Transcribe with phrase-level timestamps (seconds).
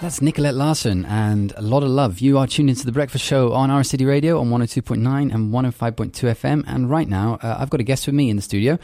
[0.00, 2.20] That's Nicolette Larson and a lot of love.
[2.20, 4.96] You are tuned into the Breakfast Show on ARA City Radio on 102.9
[5.34, 6.64] and 105.2 FM.
[6.66, 8.78] And right now, uh, I've got a guest with me in the studio,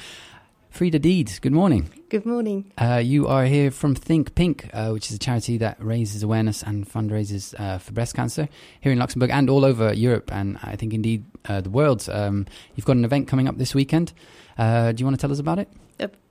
[0.69, 1.39] Frida Deeds.
[1.39, 1.89] Good morning.
[2.11, 2.71] Good morning.
[2.77, 6.63] Uh, you are here from Think Pink, uh, which is a charity that raises awareness
[6.63, 8.47] and fundraises uh, for breast cancer
[8.83, 12.07] here in Luxembourg and all over Europe, and I think indeed uh, the world.
[12.13, 12.45] Um,
[12.75, 14.13] you've got an event coming up this weekend.
[14.59, 15.71] Uh, do you want to tell us about it?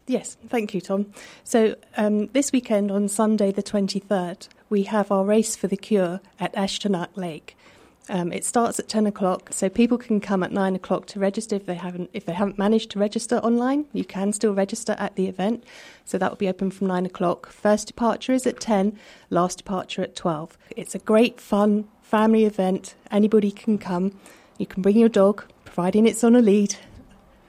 [0.07, 1.07] Yes, thank you, Tom.
[1.43, 6.19] So, um, this weekend on Sunday, the 23rd, we have our Race for the Cure
[6.37, 7.55] at Echternach Lake.
[8.09, 11.55] Um, it starts at 10 o'clock, so people can come at 9 o'clock to register
[11.55, 13.85] if they haven't if they haven't managed to register online.
[13.93, 15.63] You can still register at the event,
[16.03, 17.47] so that will be open from 9 o'clock.
[17.47, 18.99] First departure is at 10,
[19.29, 20.57] last departure at 12.
[20.75, 22.95] It's a great, fun family event.
[23.11, 24.11] Anybody can come.
[24.57, 26.75] You can bring your dog, providing it's on a lead,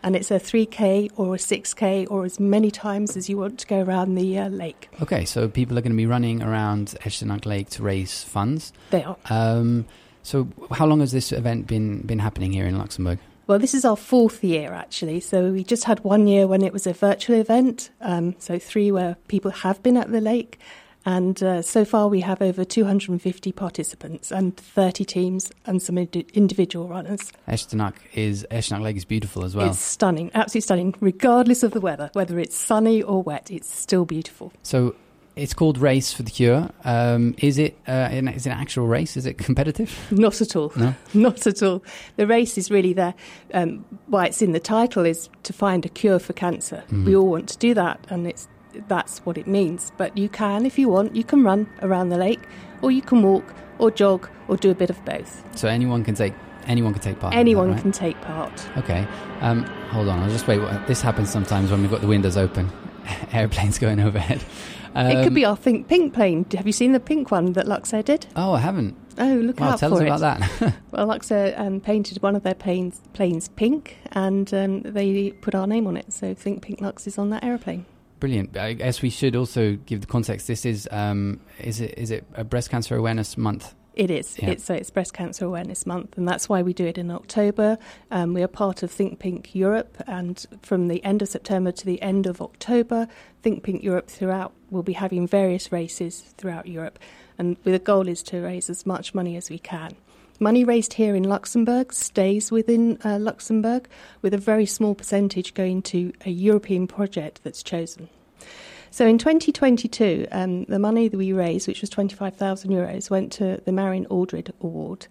[0.06, 3.66] and it's a 3k or a 6k or as many times as you want to
[3.66, 4.88] go around the uh, lake.
[5.02, 8.72] Okay, so people are going to be running around Echternach Lake to raise funds.
[8.90, 9.16] They are.
[9.28, 9.84] Um,
[10.22, 13.18] so, how long has this event been been happening here in Luxembourg?
[13.48, 15.20] Well, this is our fourth year actually.
[15.20, 17.90] So we just had one year when it was a virtual event.
[18.00, 20.58] Um, so three where people have been at the lake,
[21.06, 26.26] and uh, so far we have over 250 participants and 30 teams and some indi-
[26.34, 27.32] individual runners.
[27.48, 29.70] Echternach is Echternach Lake is beautiful as well.
[29.70, 33.50] It's stunning, absolutely stunning, regardless of the weather, whether it's sunny or wet.
[33.50, 34.52] It's still beautiful.
[34.62, 34.96] So
[35.36, 36.70] it's called Race for the Cure.
[36.84, 39.16] Um, is it uh, an, is it an actual race?
[39.16, 39.96] Is it competitive?
[40.10, 40.72] Not at all.
[40.76, 40.94] No?
[41.14, 41.84] Not at all.
[42.16, 43.14] The race is really there.
[43.54, 46.82] Um, why it's in the title is to find a cure for cancer.
[46.90, 47.04] Mhm.
[47.04, 48.48] We all want to do that, and it's
[48.88, 49.92] that's what it means.
[49.96, 52.40] But you can, if you want, you can run around the lake,
[52.82, 55.42] or you can walk, or jog, or do a bit of both.
[55.56, 56.34] So anyone can take
[56.66, 57.32] anyone can take part.
[57.32, 57.80] in that, Anyone right?
[57.80, 58.68] can take part.
[58.78, 59.06] Okay.
[59.40, 60.18] Um, hold on.
[60.20, 60.60] I'll just wait.
[60.88, 62.70] This happens sometimes when we've got the windows open.
[63.32, 64.44] Airplanes going overhead.
[64.96, 66.46] Um, it could be our Think Pink plane.
[66.56, 68.26] Have you seen the pink one that Luxair did?
[68.34, 68.96] Oh, I haven't.
[69.18, 70.06] Oh, look Well, out tell for us it.
[70.06, 70.74] about that.
[70.90, 75.66] Well, Luxair um, painted one of their planes, planes pink, and um, they put our
[75.66, 76.12] name on it.
[76.14, 77.84] So Think Pink Lux is on that aeroplane.
[78.18, 78.56] Brilliant.
[78.56, 80.46] I guess we should also give the context.
[80.46, 83.74] This is um, is it is it a breast cancer awareness month?
[83.96, 84.38] It is.
[84.38, 84.50] Yeah.
[84.50, 87.78] It's so it's Breast Cancer Awareness Month, and that's why we do it in October.
[88.10, 91.86] Um, we are part of Think Pink Europe, and from the end of September to
[91.86, 93.08] the end of October,
[93.40, 96.98] Think Pink Europe throughout will be having various races throughout Europe,
[97.38, 99.96] and the goal is to raise as much money as we can.
[100.38, 103.88] Money raised here in Luxembourg stays within uh, Luxembourg,
[104.20, 108.08] with a very small percentage going to a European project that's chosen.
[108.90, 113.60] So in 2022, um, the money that we raised, which was 25,000 euros, went to
[113.64, 115.06] the Marion Aldred Award,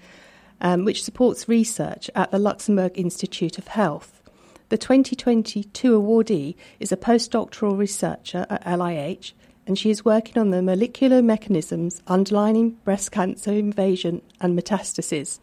[0.62, 4.22] um, which supports research at the Luxembourg Institute of Health.
[4.70, 9.34] The 2022 awardee is a postdoctoral researcher at LIH,
[9.68, 15.40] and she is working on the molecular mechanisms underlying breast cancer invasion and metastasis.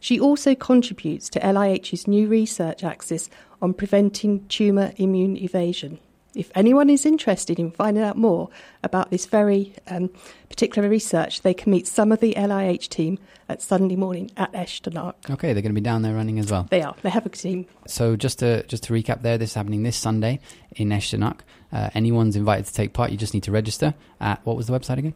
[0.00, 3.30] She also contributes to LIH's new research axis
[3.62, 5.98] on preventing tumour immune evasion.
[6.34, 8.48] If anyone is interested in finding out more
[8.82, 10.10] about this very um,
[10.48, 13.18] particular research, they can meet some of the LIH team
[13.48, 15.14] at Sunday morning at Echternach.
[15.30, 16.66] Okay, they're going to be down there running as well.
[16.70, 16.94] They are.
[17.02, 17.66] They have a team.
[17.86, 20.40] So just to just to recap, there, this is happening this Sunday
[20.76, 21.40] in Echternach.
[21.72, 23.10] Uh, anyone's invited to take part.
[23.10, 25.14] You just need to register at what was the website again?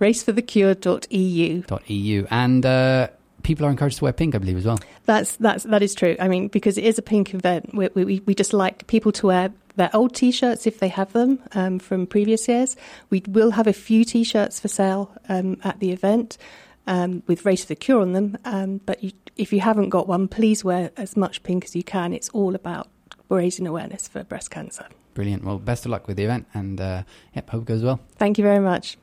[0.00, 1.62] Raceforthecure.eu.
[1.86, 3.08] .eu and uh,
[3.42, 4.78] people are encouraged to wear pink, I believe, as well.
[5.04, 6.16] That's that's that is true.
[6.20, 9.26] I mean, because it is a pink event, we we, we just like people to
[9.26, 12.76] wear their old T-shirts if they have them um, from previous years.
[13.10, 16.38] We will have a few T-shirts for sale um, at the event
[16.86, 18.38] um, with Race for the Cure on them.
[18.44, 21.82] Um, but you, if you haven't got one, please wear as much pink as you
[21.82, 22.12] can.
[22.12, 22.88] It's all about
[23.28, 24.86] raising awareness for breast cancer.
[25.14, 25.44] Brilliant.
[25.44, 27.02] Well, best of luck with the event, and uh,
[27.34, 28.00] yep, hope it goes well.
[28.16, 28.96] Thank you very much.